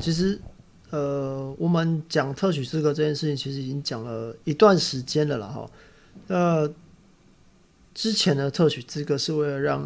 [0.00, 0.40] 其实，
[0.90, 5.70] 呃，我们讲特许资格这件事情，其实已经讲了一段时间了啦哈。
[6.28, 6.72] 呃，
[7.94, 9.84] 之前的特许资格是为了让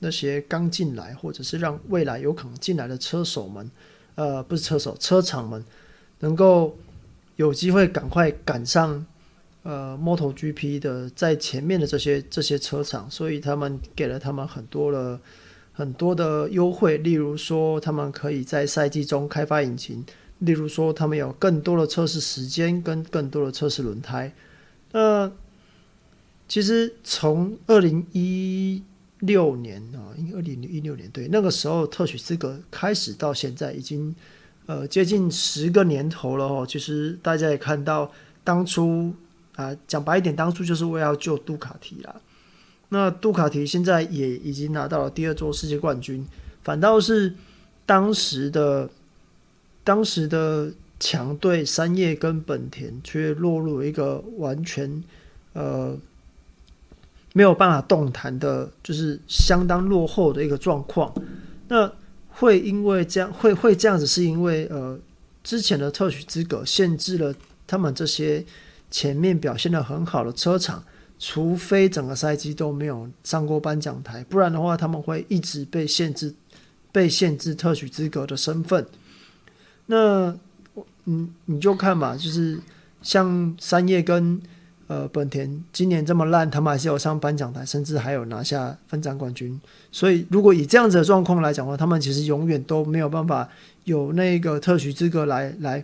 [0.00, 3.70] 那些刚进来，或者是让未来有可能进来的车手们，
[4.14, 5.64] 呃，不是车手，车厂们，
[6.20, 6.76] 能够
[7.36, 9.04] 有机会赶快赶上，
[9.62, 15.18] 呃，MotoGP 的在前面的这些这些车厂，所以他们给了他们很多的。
[15.76, 20.02] 很多的优惠，例如说他们可以在赛季中开发引擎，
[20.38, 24.32] 例如说他们有更多的测试时间跟更多的测试轮胎。
[24.92, 25.30] 那
[26.48, 28.82] 其实从二零一
[29.18, 34.16] 六年啊，应该二零一六年对，那个时候特许资格开始到现在已经
[34.64, 36.66] 呃接近十个年头了哦。
[36.66, 38.10] 其实大家也看到，
[38.42, 39.12] 当初
[39.56, 42.16] 啊讲白一点，当初就是为了救杜卡迪啦。
[42.90, 46.24] 那杜卡迪现在也已经拿到了第二座世界冠军，
[46.62, 47.34] 反倒是
[47.84, 48.88] 当时的
[49.82, 55.02] 当时的强队三叶跟本田却落入一个完全
[55.52, 55.98] 呃
[57.32, 61.12] 没有办法动弹的，就是相当落后的一个状况。
[61.68, 61.92] 那
[62.28, 64.96] 会因为这样会会这样子，是因为呃
[65.42, 67.34] 之前的特许资格限制了
[67.66, 68.44] 他们这些
[68.90, 70.84] 前面表现的很好的车厂。
[71.18, 76.34] 除非整个赛季都没有上过颁奖台，不然的话，他们会一直被限制，
[76.92, 78.86] 被限制特许资格的身份。
[79.86, 80.36] 那，
[81.06, 82.60] 嗯，你就看嘛，就是
[83.00, 84.38] 像三叶跟
[84.88, 89.58] 呃本田今年这么烂，他们还是有上颁奖台，甚至还有拿下分站冠军。
[89.90, 93.48] 所以，如果以这样子的状况来讲的话，他们其实永远都没有办法
[93.84, 95.82] 有那个特许资格来来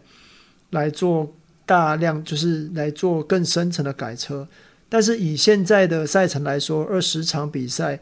[0.70, 1.32] 来做
[1.64, 4.46] 大量，就是来做更深层的改车。
[4.94, 7.98] 但是以现在的赛程来说，二十场比赛，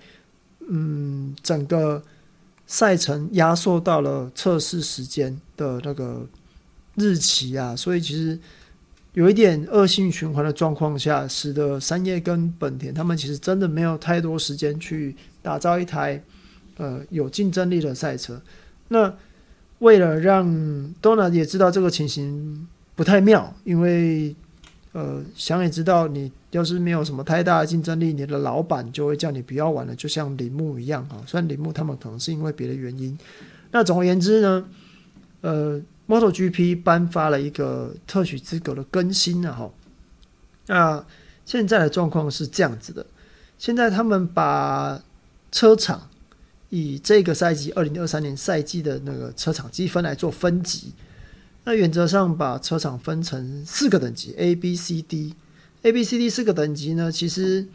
[0.69, 2.03] 嗯，整个
[2.67, 6.27] 赛程压缩到了测试时间的那个
[6.97, 8.37] 日期啊，所以其实
[9.13, 16.21] 有一点恶性循环的状况下，使得三叶跟本田他们其实真的没有太多时间去打造一台
[16.79, 18.43] 呃有竞争力的赛车。
[18.89, 19.15] 那
[19.79, 20.45] 为了让
[21.01, 24.35] Dorna 也知道这个情形不太妙，因为
[24.91, 26.33] 呃想也知道你。
[26.51, 31.23] 要是没有什么太大的竞争力，你的老板就会叫你不要玩了，就像铃木一样啊。
[31.25, 33.17] 虽然铃木他们可能是因为别的原因，
[33.71, 34.65] 那总而言之呢，
[35.43, 39.71] 呃，MotoGP 颁发了一个特许资格的更新了，哈。
[40.67, 41.05] 那
[41.47, 43.07] 现在的状况是这样子的，
[43.57, 45.01] 现在他们把
[45.53, 46.09] 车厂
[46.69, 50.93] 以这个赛季二零二三年赛季的那个车厂积分来做分级，
[51.63, 55.35] 那原则上把车厂分成四个等级 A、B、C、D。
[55.83, 57.67] A、B、C、D 四个等级呢，其实，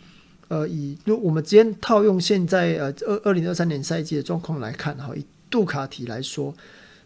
[0.48, 6.54] 呃，以如我们今天套用现在呃二二零二三年赛季的状况来看哈，以杜卡提来说，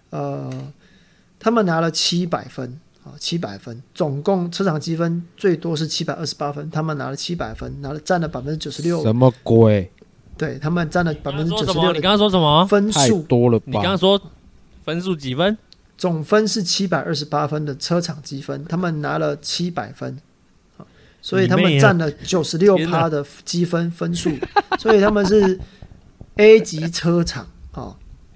[0.09, 0.51] 呃，
[1.39, 9.01] 他们拿了七百分啊，七百分，总共车场积分最多是七百二十八分，他们拿了七百分，拿了占了百分之九十六。
[9.01, 9.89] 什么鬼？
[10.37, 11.93] 对，他们占了百分之九十六。
[11.93, 12.65] 你刚刚说什么？
[12.67, 13.65] 分数多了吧？
[13.67, 14.21] 你刚刚说
[14.83, 15.57] 分数几分？
[15.97, 20.17] 总分是七百二十八分的车场积分，他们拿了七百分。
[21.21, 24.31] 所以他们占了九十六趴的积分分数，
[24.79, 25.59] 所以他们是
[26.37, 27.95] A 级车厂哦。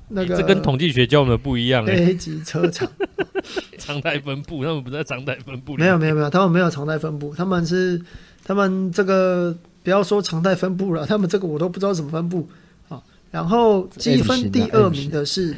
[0.10, 1.86] 那个这跟统计学教我们的不一样。
[1.86, 2.88] A 级车厂
[3.80, 5.76] 常态分布，他们不在常态分布。
[5.76, 8.00] 没有没有没有，他们没有常态分布，他们是
[8.44, 12.48] 他们这个不要说常态分布了，他们这个我都不知道怎么分布
[12.90, 13.02] 啊。
[13.32, 15.56] 然后积分第二名的是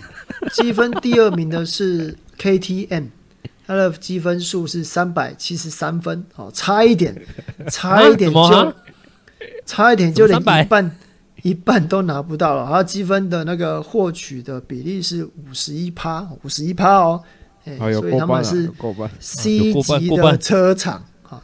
[0.54, 3.08] 积分第二名的是 KTM。
[3.68, 7.20] 他的积分数是三百七十三分，哦，差一点，
[7.70, 8.74] 差一点就，啊、
[9.66, 10.96] 差一点就连一半
[11.42, 12.68] 一半都拿不到了。
[12.68, 17.24] 他积分的那个获取的比例是五十一趴，五十一趴哦，
[17.66, 18.72] 哎，所以他们是
[19.20, 21.04] C 级的车厂。
[21.24, 21.42] 好，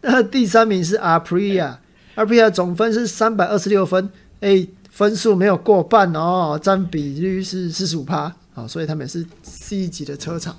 [0.00, 4.08] 那第三名是 Aprilia，Aprilia 总分是三百二十六分，
[4.40, 10.56] 哎，分数没有过半哦，占比率是四十五趴，好，所以他们也是 C 级的车厂。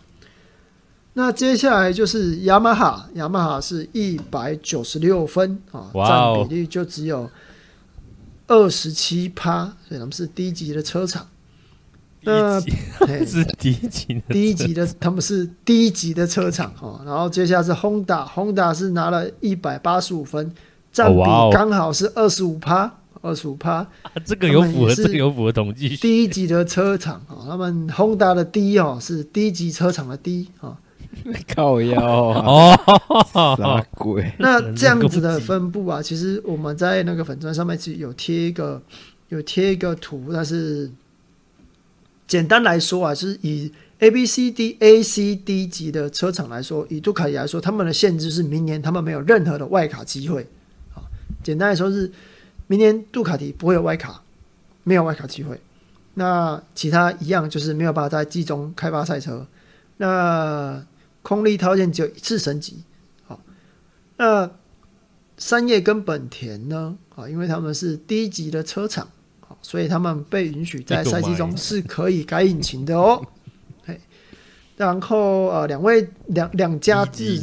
[1.17, 7.29] 那接下来就是雅马哈，雅马哈是一百九十六分啊，占比例就只有
[8.47, 11.25] 二十七趴，所以他们是低级的车厂。
[12.27, 12.59] 那
[13.25, 20.51] 是第一集的第一集的他们是低级的车厂哦，然后接下来是 Honda，Honda 是拿了一百八十五分，
[20.91, 21.23] 占比
[21.53, 22.91] 刚好是二十五趴，
[23.21, 23.75] 二十五趴。
[23.75, 23.88] 啊
[24.25, 30.75] 这个有符合，这个有符合统计低级的车厂哦，他们 Honda 的 D 哦是低级车厂的 D 哦，
[31.56, 34.31] 靠腰啊，哦，啥鬼？
[34.39, 38.81] 那这样子的分布啊，其实我们在那个粉砖上面其实有贴一个
[39.29, 40.91] 有贴一个图，但是
[42.27, 50.47] 简单来说啊，就是以 A B C D A C D 级的车厂来说，以杜卡迪来说，他们的限制是明年他们没有任何的外卡机会
[50.94, 51.01] 啊。
[51.44, 52.12] 简单来说是
[52.67, 54.21] 明年杜卡迪不会有外卡，
[54.83, 55.59] 没有外卡机会。
[56.15, 59.45] 那其他一样就是没有办法在季中开发赛车。
[59.97, 60.83] 那
[61.25, 62.83] 空力套件只有一次升级。
[63.25, 63.42] 好
[64.18, 64.51] 那
[65.39, 66.95] 三叶跟本田呢？
[67.16, 73.19] 啊，因为他们是低级的车厂，好所以他们被允许在赛季中是可以改引擎的哦。
[73.83, 74.00] 嘿，
[74.77, 77.39] 然后呃，两位两两家日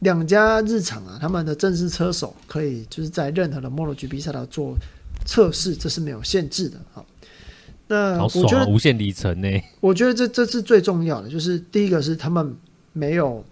[0.00, 4.76] 两家日厂啊，他们的正式车手可以就是在任何的 MotoGP 赛道做
[5.24, 7.06] 测试，这是没有限制的好。
[7.86, 9.48] 那好我觉得无限里程呢？
[9.80, 12.56] 我觉得这这是最重要的，就是第一个是他们
[12.94, 13.44] 没有，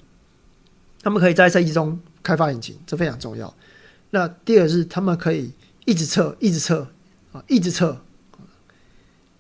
[1.03, 2.01] 他们可以在赛季中。
[2.25, 3.53] 开发引擎，这非常重要。
[4.11, 5.51] 那第二是他们可以
[5.87, 6.87] 一直测，一直测
[7.33, 8.01] 啊，一直测，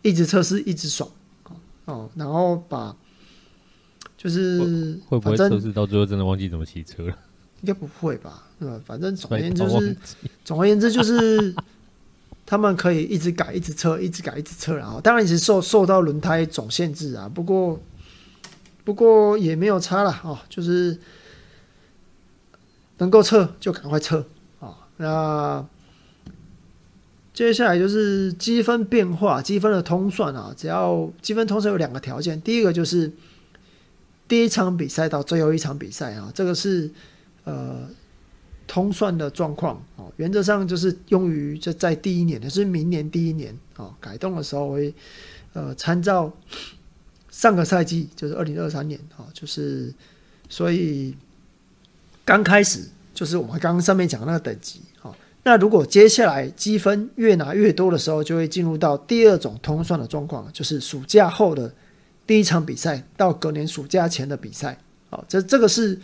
[0.02, 1.08] 一直测试，一直爽
[1.84, 2.10] 哦。
[2.16, 2.96] 然后把
[4.16, 7.16] 就是会不会测试到最后真的忘记怎么骑车了？
[7.60, 8.48] 应该不会吧？
[8.58, 9.96] 嗯，反正总而言之就是，
[10.44, 11.54] 总而言之就是
[12.44, 14.74] 他们可以一直改，一直测，一直改，一直测。
[14.74, 17.80] 然后当然也是受受到轮胎总限制啊，不过
[18.84, 20.98] 不过也没有差了哦，就是。
[22.98, 24.24] 能够撤就赶快撤
[24.60, 24.86] 啊！
[24.98, 25.66] 那
[27.34, 33.10] 接下来就是积分变化，积分的通算啊，只要积分通算有两个条件，第一个就是
[34.28, 36.88] 第一场比赛到最后一场比赛啊，这个是
[37.42, 37.88] 呃
[38.68, 44.94] 通算的状况哦，原则上就是用于就在第一年，也是明年第一年啊改动的时候会
[45.54, 46.32] 呃参照
[47.42, 49.92] 上个赛季，就是二零二三年啊，就是
[50.48, 51.16] 所以。
[52.24, 55.12] 刚开始就是我们刚刚上面讲的那个等级，啊，
[55.42, 61.74] 那如果接下来积分越拿越多的时候，就会进入到第二种通算的状况，就是暑假后的
[62.24, 64.78] 第一场比赛到隔年暑假前的比赛，
[65.10, 65.98] 好，这这个是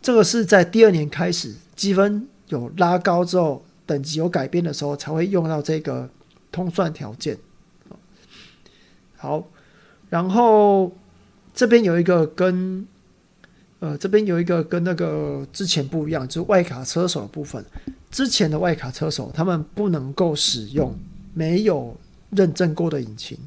[0.00, 6.08] 这个是在第二年开始积分有拉高之后，等级有改变的时候才会用到这个
[6.52, 7.36] 通算条件，
[9.16, 9.44] 好，
[10.10, 10.92] 然后
[11.54, 12.86] 这边有一个跟。
[13.80, 17.64] 呃，这边有一个跟那个之前不一样，就是外卡车手的部分。
[18.10, 20.92] 之前的外卡车手他们不能够使用
[21.32, 21.96] 没有
[22.30, 23.38] 认证过的引擎，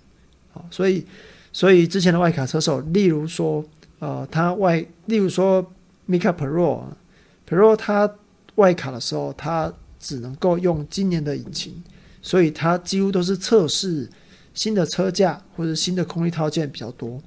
[0.54, 1.06] 好，所以
[1.52, 3.62] 所以之前的外卡车手，例如说，
[4.00, 4.78] 呃，他外，
[5.08, 5.62] 例如说
[6.08, 8.10] ，Mika Pero，Pero 他
[8.56, 11.84] 外卡的时候，他只能够用今年的引擎，
[12.22, 14.10] 所以他几乎都是测试
[14.54, 17.22] 新的车架或者新的空力套件比较多，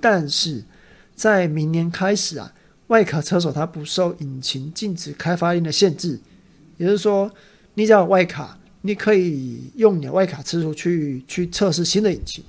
[0.00, 0.64] 但是。
[1.14, 2.54] 在明年开始啊，
[2.86, 6.20] 外卡车手他不受引擎禁止开发令的限制，
[6.76, 7.28] 也就是说，
[7.74, 12.44] 你只要有外卡，你可以用你的外卡次数去去测试新的引擎。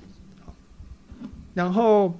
[1.52, 2.14] 然后，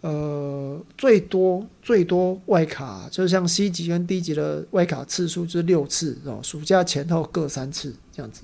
[0.00, 8.40] 呃，最多最多外卡，就像 C 级跟 D 级的外卡次数是六次哦，暑假前后各三次这样子，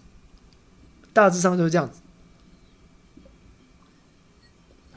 [1.15, 2.03] 大致上就是这样子。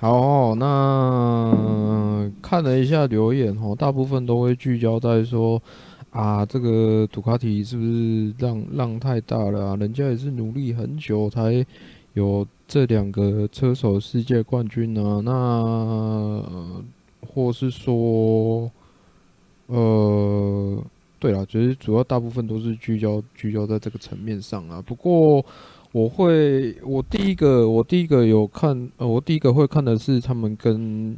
[0.01, 5.61] 好、那看了一下留言哦，大部分都会聚焦在说
[6.11, 9.75] 啊，这个杜卡迪是不是浪浪太大了啊？
[9.75, 11.65] 人家也是努力很久才
[12.13, 15.21] 有这两个车手世界冠军呢、啊。
[15.21, 16.45] 那、
[17.27, 18.71] 或是说，
[19.67, 20.81] 呃，
[21.19, 24.81] 对了，其实主要大部分都是聚焦聚焦在这个层面上啊。
[24.81, 25.45] 不过。
[25.91, 31.17] 我会，我第一个，我第一个有看，呃，我第一个会看的是他们跟，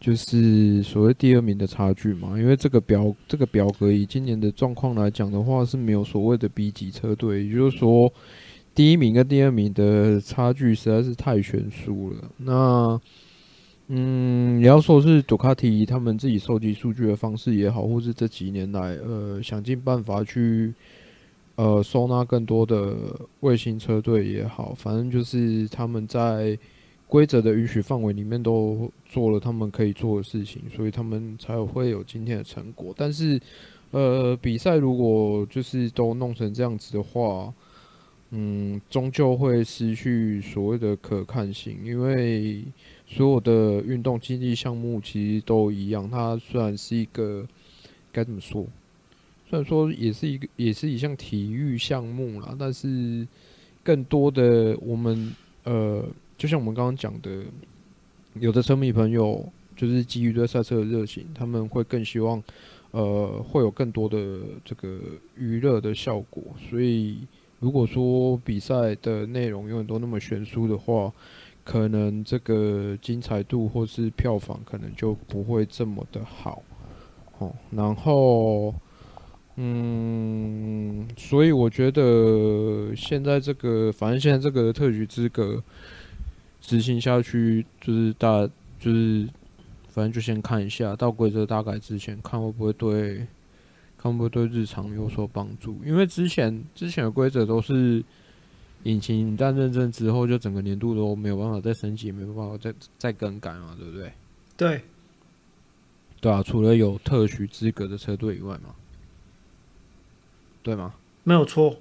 [0.00, 8.12] 就是所谓第二名的差距嘛，因为这个表，这个表格以今年的状况来讲的话，是没有所谓的 B 级车队，也就是说，
[8.74, 12.16] 第一名跟第二名的差距实在是太悬殊了。
[12.38, 13.00] 那，
[13.86, 20.74] 嗯，你要说是杜卡迪他们自己收集数据的方式也好，或是这几年来，呃，想尽办法去。
[21.58, 22.94] 呃，收纳更多的
[23.40, 26.56] 卫星车队也好，反正就是他们在
[27.08, 32.94] 规则的允许范围里面都做了他们可以做的事情，所以他们才会有今天的成果。
[32.96, 33.40] 但是，
[33.90, 37.52] 呃，比赛如果就是都弄成这样子的话，
[38.30, 42.62] 嗯，终究会失去所谓的可看性，因为
[43.04, 46.08] 所有的运动竞技项目其实都一样。
[46.08, 47.44] 它虽然是一个
[48.12, 48.64] 该怎么说，
[49.48, 53.26] 虽然说也是一个也是一项体育项目啦，但是
[53.82, 56.04] 更多的我们呃，
[56.36, 57.44] 就像我们刚刚讲的，
[58.34, 62.42] 有的车迷朋友就是基于对赛车的热情，他们会更希望
[62.90, 64.98] 呃会有更多的这个
[65.36, 67.18] 娱乐的效果，所以。
[67.60, 71.12] 如果说比赛的内容永远都那么悬殊的话，
[71.64, 76.62] 可能这个精彩度或是票房可能就不会这么的好，
[77.38, 77.52] 哦。
[77.72, 78.72] 然后，
[79.60, 85.60] 嗯，所以我觉得现在这个，反正现在这个特许资格
[86.60, 88.48] 执行下去，就是大，
[88.78, 89.28] 就是
[89.88, 93.26] 反正就先看一下，到规则大改之前，看会不会对。
[94.00, 98.00] 看会不会对日常有所帮助，因为之前之前的规则都是
[98.84, 104.12] 引擎一旦认证之后，就整个年度都没有办法再升级，也没有办法再再更改嘛，对不对？
[104.56, 104.80] 对，
[106.20, 108.72] 对啊，除了有特许资格的车队以外嘛，
[110.68, 110.92] 对吗？
[111.24, 111.74] 没有错。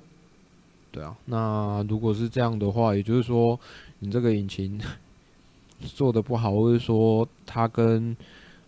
[0.94, 3.60] 对啊，那如果是这样的话，也就是说，
[4.00, 4.79] 你这个引擎
[5.84, 8.15] 做的不好，或者说它跟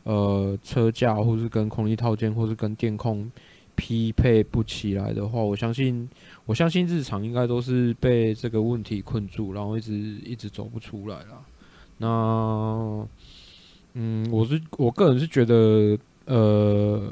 [0.03, 3.31] 呃，车架，或是跟空力套件，或是跟电控
[3.77, 6.09] 匹配不起来的话，我相信，
[6.45, 11.41] 我相信日常应该都是被这个问题困住，然后一直一直走不出来了。
[11.99, 13.07] 那，
[13.93, 17.09] 嗯，我是我个人是觉得，呃，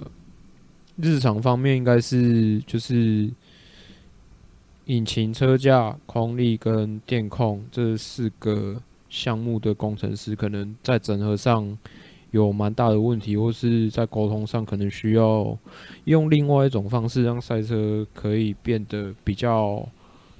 [0.97, 3.29] 日常方面应该是就是
[4.85, 11.77] 引擎、车架、空力跟电控这四个项目的工程师，可能在整合上。
[12.31, 15.57] 有蛮大的问题，或是在沟通上可能需要
[16.03, 19.87] 用另外一种方式，让赛车可以变得比较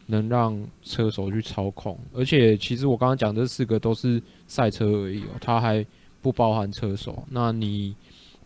[0.07, 1.97] 能让车手去操控。
[2.13, 5.83] 而且，其实我刚刚讲这四个都是赛车而已哦，它还
[6.21, 7.23] 不包含车手。
[7.29, 7.95] 那你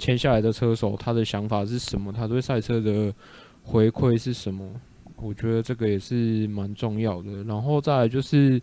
[0.02, 2.12] 签下来的车手，他的想法是什么？
[2.12, 3.14] 他对赛车的
[3.64, 4.68] 回馈是什么？
[5.18, 7.44] 我觉得这个也是蛮重要的。
[7.44, 8.60] 然后再就是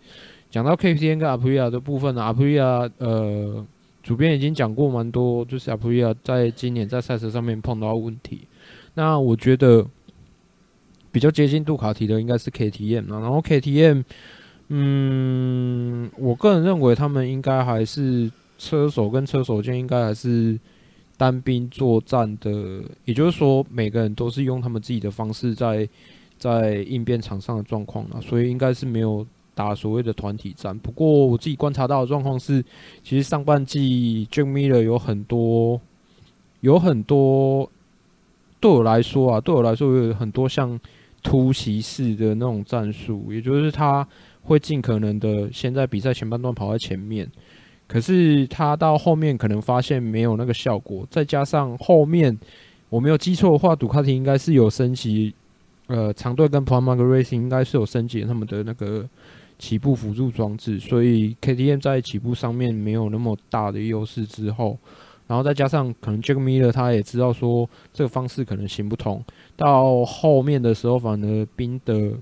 [0.50, 3.64] 讲到 KTM 跟 Aprilia 的部分呢，Aprilia 呃。
[4.00, 8.48] 主编已经讲过蛮多，就是 Aprilia 在今年在赛车上面碰到问题。
[8.94, 9.84] 那我觉得
[11.12, 14.04] 比较接近杜卡迪的应该是 KTM 啊，然后 KTM，
[14.68, 20.58] 嗯，我个人认为他们应该还是车手跟车手间应该还是
[21.18, 25.86] 单兵作战的，也就是说每个人都是用他们自己的方式在
[26.38, 29.26] 在应变场上的状况啊，所以应该是没有。
[29.58, 32.64] 打所谓的团体战，不过我自己观察到的状况是，
[33.02, 35.80] 其实上半季 Jack Miller 有很多，
[36.60, 37.68] 有很多，
[38.60, 40.78] 对我来说啊，对我来说有很多像
[41.24, 44.06] 突袭式的那种战术，也就是他
[44.42, 47.28] 会尽可能的先在比赛前半段跑在前面，
[47.88, 52.38] 可是他到后面可能发现没有那个效果，再加上后面
[52.88, 55.34] 我没有记错的话，杜卡迪应该是有升级，
[55.88, 59.04] 呃，长队跟 Pramac Racing 应该是有升级他们的那个。
[59.60, 64.24] 起步辅助装置，所以 KTM 在起步上面没有那么大的优势。
[64.24, 64.78] 之后，
[65.26, 69.20] 然后再加上可能 Jack Miller 他也知道说这个方式可能行不通，
[69.56, 72.12] 到后面的时候反而宾德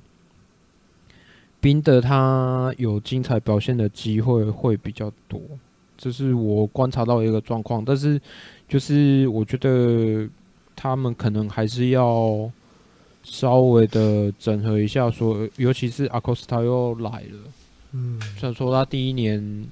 [1.61, 5.41] 宾德他有精彩表现的机会会比较多，
[5.97, 7.85] 这是我观察到一个状况。
[7.85, 8.21] 但是
[8.69, 10.29] 就是我觉得
[10.75, 12.51] 他们可能还是要。
[13.29, 17.39] 稍微的整合一下，说，尤其是阿科斯塔又来了，
[17.91, 19.67] 嗯，虽然说他第一年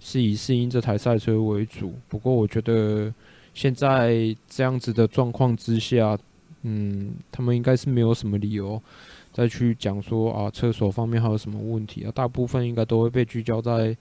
[0.00, 3.14] 是以适应这台赛车为主，不过我觉得
[3.54, 6.18] 现在这样子的状况之下，
[6.62, 8.82] 嗯，他们应该是没有什么理由
[9.32, 13.96] 再去讲说啊，车手方面还有什么问题啊，大部分应该都会被聚焦在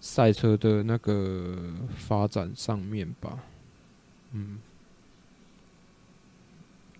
[0.00, 1.56] 赛车的那个
[1.94, 3.38] 发展上面吧，
[4.32, 4.58] 嗯，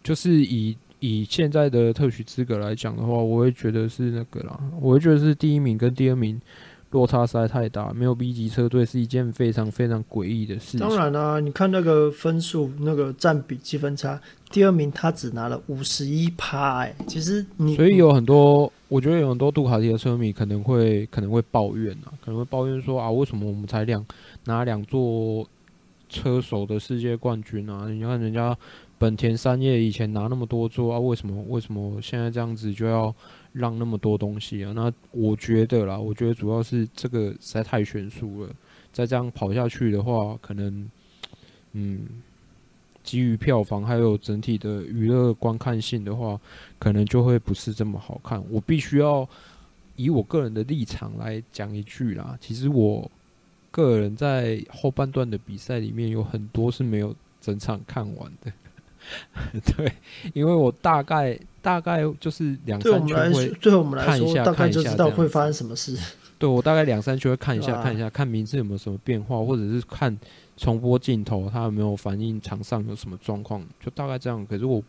[0.02, 0.76] 就是以。
[1.04, 6.40] 以现在的特许资格来讲的话，我会觉得是那个啦，我会觉得是第一名跟第二名
[6.92, 10.81] 落差实在太大，没有 B 级车队是一件非常非常诡异的事情。
[10.81, 14.21] 当然啦、你看那个分数，那个占比积分差，
[14.53, 24.05] 第二名他只拿了五十一趴，哎，其实你所以有很多，我觉得有很多杜卡迪的车迷可能会可能会抱怨啊，可能会抱怨说啊，为什么我们才两
[24.45, 25.49] 拿两座
[26.09, 27.89] 车手的世界冠军啊？
[27.89, 28.57] 你看人家。
[28.99, 33.13] 本田三叶以前拿那么多座啊，为什么为什么现在这样子就要
[33.53, 34.73] 让那么多东西啊？
[34.77, 38.51] 那我觉得啦，我觉得主要是这个实在太悬殊了。
[38.93, 40.89] 再这样跑下去的话，可能，
[41.73, 42.07] 嗯，
[43.03, 46.39] 基于票房还有整体的娱乐观看性的话，
[46.79, 48.43] 可能就会不是这么好看。
[48.51, 49.29] 我必须要
[49.97, 53.11] 以我个人的立场来讲一句啦，其实我
[53.71, 58.53] 个人在后半段的比赛里面有很多是没有整场看完的。
[59.77, 59.93] 对，
[60.33, 65.99] 因为我大概大概就是两三圈会对我们来说，看一下，大概就知道会发生什么事。
[66.43, 70.19] 对，我大概两三圈会看一下，看一下，看名字有没有什么变化，或者是看
[70.57, 74.45] 重播镜头，它有没有反映场上有什么状况，就大概这样。
[74.45, 74.83] 可是我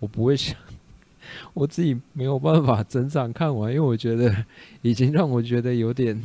[0.00, 0.56] 我不会想，
[1.54, 4.44] 我自己没有办法整场看完，因为我觉得
[4.82, 6.20] 已经让我觉得有点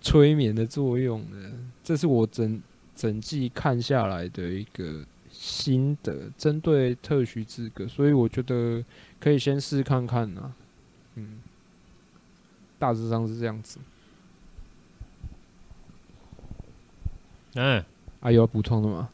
[0.00, 1.52] 催眠的作用了。
[1.84, 2.60] 这是我整
[2.96, 5.04] 整季看下来的一个。
[5.32, 8.84] 心得针对特许资格，所以我觉得
[9.20, 10.52] 可以先试看看呐、啊。
[11.14, 11.38] 嗯，
[12.78, 13.78] 大致上是这样子。
[17.54, 17.84] 嗯，
[18.20, 19.08] 啊，有要补充的吗？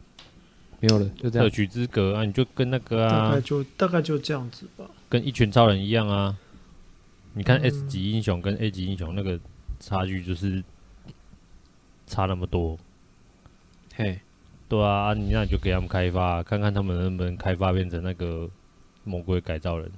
[0.80, 1.48] 没有了，就这样。
[1.48, 4.84] 特许资格啊，你就跟那个啊，大概就大概就这样子吧。
[5.08, 6.36] 跟一群超人一样啊。
[7.32, 9.38] 你看 S 级英雄跟 A 级英雄那个
[9.78, 10.62] 差距就是
[12.06, 12.78] 差那么多。
[13.94, 14.20] 嘿。
[14.68, 18.50] 对啊，你那你就给他们开发，看看他们能不能开发变成那个
[19.04, 19.88] 魔鬼改造人，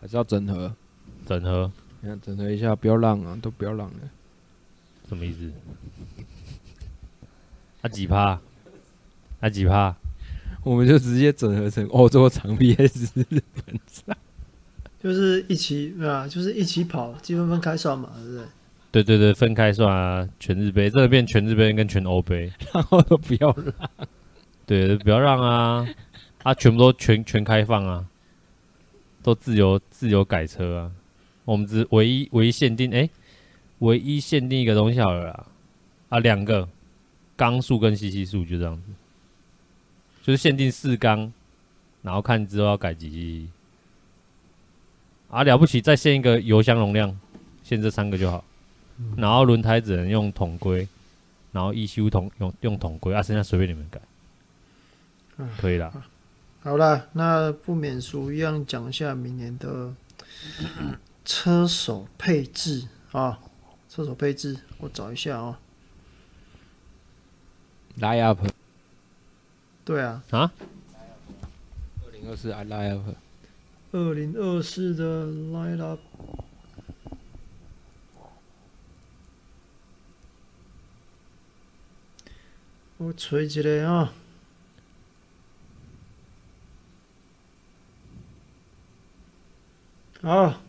[0.00, 0.72] 还是要整合？
[1.26, 1.72] 整合？
[2.00, 4.10] 你看整合一下，不要浪啊，都不要浪了。
[5.08, 5.52] 什么意思？
[7.84, 8.40] 啊几趴？
[9.40, 9.94] 啊几趴？
[10.62, 14.16] 我们就直接整合成欧洲场 VS 日本场，
[15.02, 18.44] 就是一起啊，就是一起跑，积分分开算嘛，对不对？
[18.90, 23.74] 对对对，分开算啊，全日杯这个变全日杯跟全欧杯， 然后都不要让，
[24.64, 25.86] 对，不要让啊，
[26.42, 28.06] 啊，全部都全全开放啊，
[29.22, 30.92] 都自由自由改车啊，
[31.44, 33.10] 我们只唯一唯一限定，哎，
[33.80, 35.46] 唯一限定一个东西好了啦，
[36.08, 36.66] 啊，两个
[37.36, 38.82] 缸数跟吸气数就这样子，
[40.22, 41.32] 就是限定四缸，
[42.02, 43.48] 然后看之后要改几 cc，
[45.34, 47.18] 啊，了不起，再限一个油箱容量，
[47.62, 48.44] 限这三个就好。
[49.16, 50.86] 然后轮胎只能用桶规，
[51.50, 54.00] 然后 ECU 统用用桶规啊，剩下随便你们改，
[55.58, 55.92] 可以了。
[56.62, 59.92] 好了，那不免俗一样讲一下明年的
[61.24, 63.40] 车手配置啊，
[63.88, 65.58] 车手配置我找一下啊
[67.98, 68.46] ，Line up，
[69.84, 70.52] 对啊，啊，
[72.04, 73.16] 二零二四 Line up，
[73.92, 76.00] 二零二四的 Line up。
[82.96, 84.14] 我吹起来啊！
[90.22, 90.60] 好，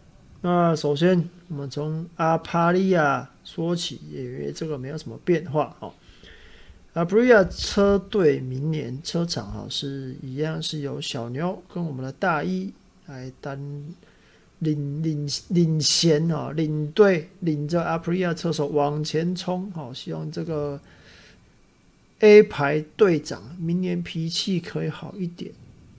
[0.41, 5.93] 那首先我们从阿帕利亚说起，因为这个没有什么变化哦。
[6.95, 12.71] 阿普利亚车队明年车厂哈是一样，是由小牛跟我们的大一
[13.05, 13.59] 来担
[14.59, 20.79] 领领领衔啊，领队领着阿普利亚车手往前冲，好，希望这个。
[22.19, 25.51] A 排队长明年脾气可以好一点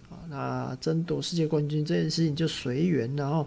[0.09, 3.47] 啊，那争夺世界冠军这件事情就随缘，了哦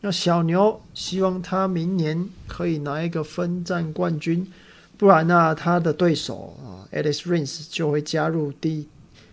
[0.00, 4.46] 那小牛希望他明年可以拿一个分站冠军，
[4.96, 8.88] 不然那他的对手啊，Alex Rins 就会加入第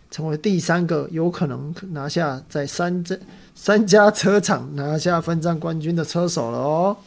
[0.10, 3.20] 成为第三个有可能拿下在三这
[3.56, 6.98] 三家车厂拿下分站冠军的车手了哦。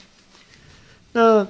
[1.13, 1.47] 那。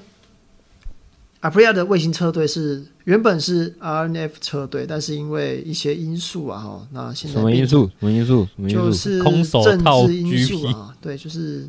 [1.45, 7.87] Aprilia 的卫星车队是原本是 RNF 车队，但是因为一些因素啊，哈，那现在什么因素？
[8.01, 8.49] 什么因素？
[8.67, 9.19] 就是
[9.63, 11.69] 政治因素啊，对，就是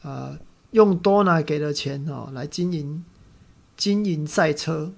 [0.00, 0.34] 呃，
[0.70, 3.04] 用多拿给的钱哦来经营
[3.76, 4.92] 经营赛车、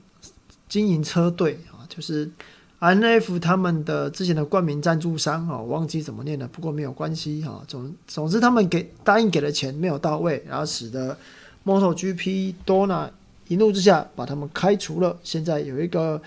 [0.68, 2.30] 经营车队啊，就是
[2.80, 7.62] RNF 他们的之前的冠名赞助商啊，忘记怎么念了，不过没有关系哈。
[7.66, 11.16] 总总之，他们给答应给的钱没有到位，然后使得
[11.64, 13.10] MotoGP 多拿。
[13.46, 15.14] 一怒之下把他们开除了。
[15.22, 16.18] 现在有一个，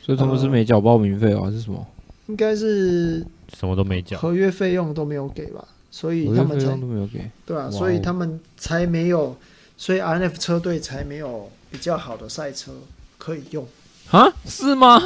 [0.00, 1.86] 所以他们是没缴报名费还是什么？
[2.28, 3.18] 应该是
[3.54, 5.62] 什么都没缴，合约费用都没有给吧？
[5.90, 9.36] 所以他们才都没有给，对啊，所以他们才没有，
[9.76, 12.70] 所以 RNF 车队才没有比较好的赛车
[13.18, 13.66] 可以用
[14.10, 14.30] 啊？
[14.46, 15.02] 是吗？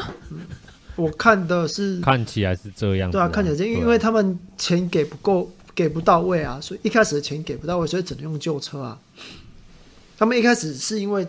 [0.96, 8.98] 我看的是看起来是这样，对啊，看起来是因为他们钱给不够，给不到位啊，所以一开始的钱给不到位，所以只能用旧车啊。
[10.18, 11.26] 他们一开始是因为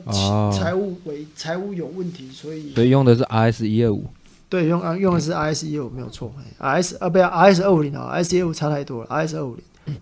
[0.58, 4.06] 财务为财务有问题，所以所以用的是 RS 一二五，
[4.48, 9.98] 对，用啊用的是 RS 一二五没有错，RS 啊不要 RS 二五零啊，RS 一二五差太多了，RS 二五零。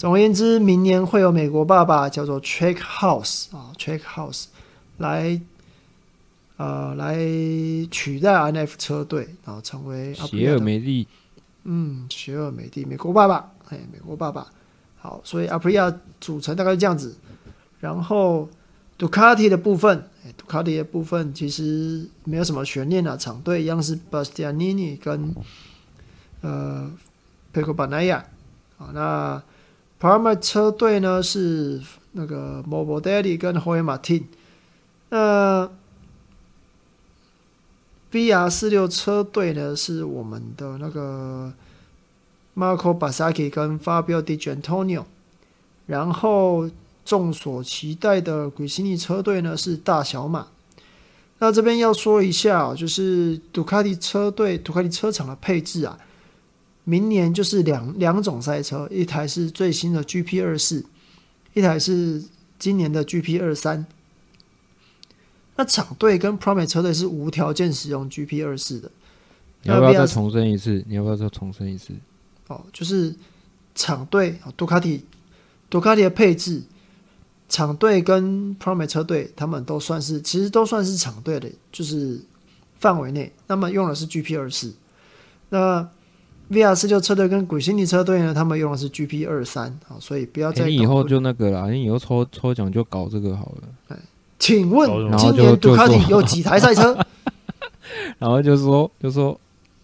[0.00, 4.46] 总而言之，明年会有美国爸爸叫做 Trackhouse 啊，Trackhouse
[4.96, 5.38] 来
[6.56, 7.16] 呃来
[7.90, 11.06] 取代 INF 车队，然后成为邪恶美丽。
[11.64, 14.46] 嗯，邪恶美帝，美国爸爸，哎，美国爸爸。
[14.96, 17.14] 好，所以 Aprilia 组成大概是这样子。
[17.80, 18.48] 然后
[18.96, 25.34] 杜卡迪的部分，杜卡迪的部分其实没有什么悬念啊，厂队一样是 Bastianini 跟
[26.40, 26.90] 呃
[27.52, 28.22] Pecco Bagnaia
[28.78, 28.88] 啊。
[28.94, 29.42] 那
[30.00, 31.80] Pramac 车队呢是
[32.12, 34.24] 那个 Mobile Daddy 跟 Hoy Martin。
[35.10, 35.70] 那
[38.10, 41.52] VR 四六车队呢是我们的那个
[42.56, 45.04] Marco Bezzecchi 跟 Fabio Di Giannantonio。
[45.86, 46.70] 然后。
[47.02, 50.46] 众所期待的 Gresini 车队呢是大小马。
[51.38, 55.98] 那这边要说一下，就是杜卡迪车队、杜卡迪车厂的配置啊，
[56.84, 60.84] 明年就是两两种赛车，一台是最新的 GP 二四，
[61.54, 62.22] 一台是
[62.58, 63.86] 今年的 GP 二三。
[65.56, 68.90] 那厂队跟 Pramac 车队是无条件使用 GP 二四的。
[69.62, 70.82] 你要不要再重申一次？
[70.88, 71.92] 你要不要再重申一次？
[72.48, 73.14] 哦，就是
[73.74, 75.04] 厂队杜卡迪，
[75.68, 76.62] 杜卡迪的配置。
[77.50, 82.20] 厂队跟 Pramac 车队，他们都算是，其实都算是厂队的，就是
[82.78, 83.32] 范围内。
[83.48, 84.72] 那么用的是 GP 二四。
[85.48, 85.86] 那
[86.50, 89.68] VR 四六车队跟 Gresini 车队呢，他们用的是 GP 二三。
[89.88, 90.66] 啊，所以不要再。
[90.66, 93.96] 你以后就那个啦，你以后抽抽奖就搞这个好了。
[94.38, 96.96] 请问今年杜卡迪有几台赛车？
[98.18, 99.38] 然后就说，就说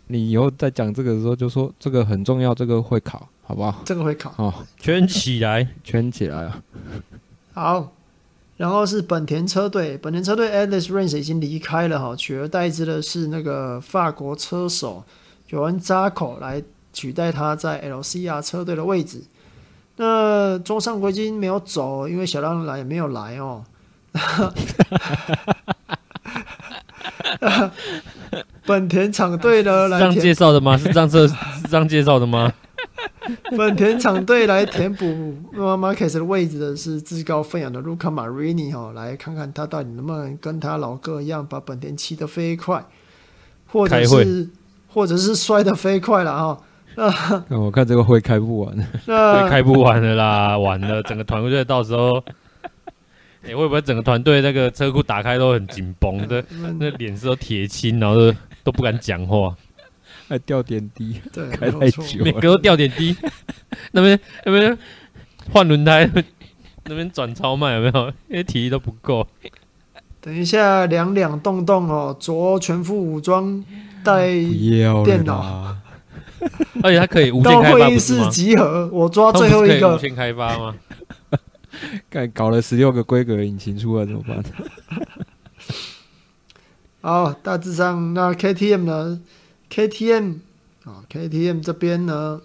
[0.07, 3.83] 你以后在讲这个的时候，就说这个很重要，这个会考，好不好？
[3.85, 6.63] 这个会考哦，圈起来，圈起来啊！
[7.53, 7.93] 好，
[8.57, 15.05] 然后是本田车队，本田车队 Alex Rins 已经离开了哈，取而代之的是那个法国车手
[15.51, 19.23] Johann Zarco 来取代他在 LCR 车队的位置。
[19.97, 23.65] 那中上国金没有走，因为小浪来也没有来哦。
[28.67, 29.89] 本田厂队呢？
[29.89, 30.77] 来这样介绍的吗？
[30.77, 31.35] 是这样这是
[31.71, 32.53] 这样介绍的吗？
[33.57, 35.05] 本田厂队来填补
[35.55, 42.85] Marquez 的位置的是自告奋勇的 Luca Marini 哈，来看看他到底能不能跟他老哥一样把本田骑得飞快，
[43.67, 44.49] 或者是
[44.97, 46.59] 或者是摔得飞快了哈。
[47.49, 52.25] 那 我看这个会开不完， 会开不完的啦，完了，整个团队到时候，
[53.43, 56.43] 你、欸、会不会整个团队那个车库打开都很紧绷 的，
[56.79, 59.55] 那脸色都铁青，然后都，都不敢讲话。
[60.29, 63.15] 还掉点滴，对，开太久，每个都掉点滴。
[63.93, 64.79] 那边那边
[65.53, 66.11] 换轮胎，
[66.85, 68.07] 那边转超慢，有没有？
[68.29, 69.29] 因为体力都不够。
[70.27, 73.65] 等一下，两两动动哦，着全副武装，
[74.03, 74.27] 带
[75.05, 75.77] 电脑，
[76.83, 78.91] 而且它可以无限开发，到会议室集合。
[78.93, 80.75] 我抓最后一个，无限开发吗？
[82.11, 84.43] 干搞了十六个规格引擎出来怎么办？
[87.03, 89.21] 好，大致上那 KTM 呢
[89.71, 90.39] ？KTM
[90.83, 92.41] 啊，KTM 这边呢，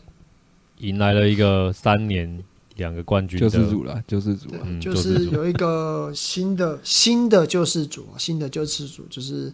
[0.77, 2.43] 迎来了一个三年
[2.81, 9.53] 两个冠军救世主了，救世主，嗯，就是有一个新的新的救世主，新的救世主就是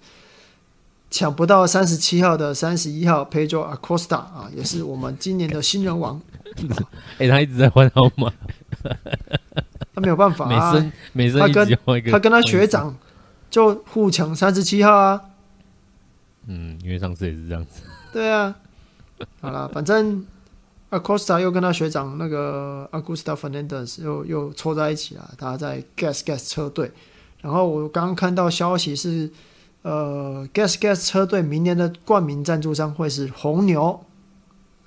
[1.12, 6.22] 抢不到三十七号的三十一号 Pedro Acosta 啊，也是我们今年的新人王。
[7.18, 8.32] 哎、欸，他一直在换号码，
[9.94, 12.98] 他没有办法啊，每生每生他跟他跟他学长
[13.50, 15.22] 就互抢三十七号啊。
[16.48, 17.82] 嗯，因为上次也是这样子。
[18.14, 18.56] 对啊，
[19.42, 20.26] 好了，反正
[20.90, 26.92] Acosta 又跟他学长那个 Augusto Fernandez 又又凑在一起了，他在 Gas Gas 车队。
[27.42, 29.30] 然后我刚刚看到消息是，
[29.82, 34.04] 呃，Gas Gas 车队明年的冠名赞助商会是红牛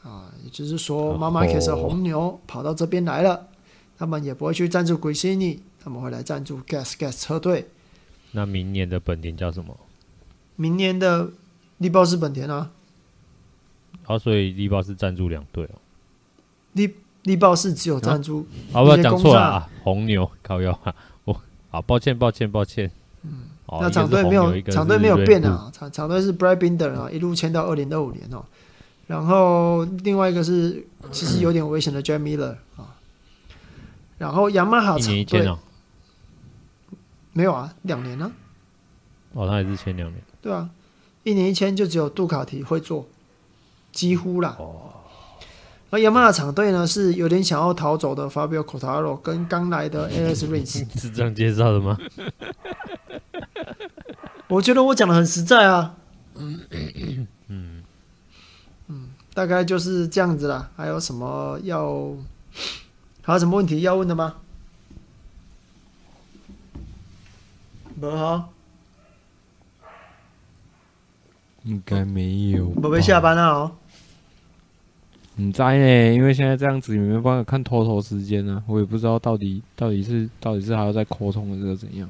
[0.02, 3.48] 啊，也就是说，妈妈开着红牛跑到这边来了，
[3.98, 7.68] 他们也不会去赞助 Gresini，他们会来赞助 Gas Gas 车队。
[8.32, 9.76] 那明年的本田叫什么？
[10.56, 11.30] 明年的。
[11.80, 12.70] 力豹是本田啊，
[14.02, 15.80] 好、啊，所以力豹是赞助两队哦。
[16.72, 22.90] 力力豹是只有赞助，好、啊，不要讲错了啊，红牛靠腰啊，我好抱歉，抱歉，抱歉。
[23.22, 28.44] 嗯，哦、那场队没有场队没有变啊，场场队是 Brad Binder 啊，一路签到二零二五年哦。
[29.06, 32.96] 然后另外一个是其实有点危险的 Jack Miller 啊。
[34.18, 35.59] 然后雅马哈厂队、哦、
[37.33, 38.33] 没有啊，两年呢、啊。
[39.35, 40.22] 哦，他也是签两年。
[40.40, 40.70] 对啊。
[41.22, 43.06] 一年一签就只有杜卡提会做，
[43.92, 44.56] 几乎啦。
[45.90, 50.87] 而雅马哈厂队呢，是有点想要逃走的 Fabio Quartararo 跟刚来的 Alex Rins。
[51.00, 51.98] 是这样介绍的吗？
[54.46, 55.96] 我觉得我讲的很实在啊。
[56.37, 56.61] 嗯
[57.48, 57.83] 嗯
[58.88, 60.70] 嗯，大概就是这样子啦。
[60.76, 62.12] 还有什么要？
[63.22, 64.37] 还有什么问题要问的吗？
[67.96, 68.53] 没好。
[71.64, 72.70] 应该没有。
[72.70, 73.72] 宝贝下班了哦。
[75.40, 76.14] 你在呢？
[76.14, 78.64] 因为现在这样子，你没办法看 total 时间呢、啊。
[78.66, 82.09] 我也不知道到底到底是到底是还要再扩充的这个怎样。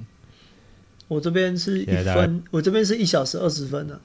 [1.06, 4.00] 我这边是一分，我这边是一小时二十分呢、啊。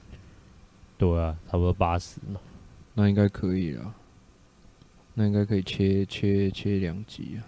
[0.96, 2.38] 对啊，差不多八十嘛，
[2.94, 3.92] 那应该可以了。
[5.14, 7.42] 那应该可以切切切两集啊。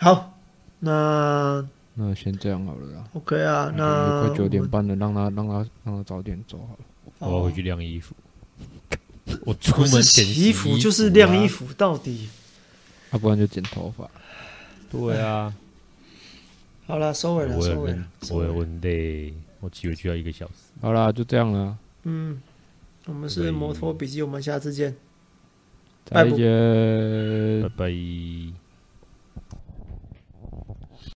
[0.00, 0.38] 好，
[0.80, 1.64] 那
[1.94, 3.04] 那先这样好了啦。
[3.12, 6.80] OK 啊，那快九点半了，让他让他让他早点走好了。
[7.20, 8.12] 我要回去晾衣服。
[9.44, 12.28] 我出门前洗衣服就是晾衣服，到底？
[13.12, 14.08] 要不然就剪头发。
[14.90, 15.54] 对啊。
[16.86, 18.04] 好了，收尾了，收尾了。
[18.30, 20.52] 我有问题，我骑回去要一个小时。
[20.80, 21.78] 好啦，就这样了。
[22.02, 22.42] 嗯，
[23.06, 24.94] 我们是摩托笔记，我们下次见。
[26.04, 28.61] 再见，拜拜。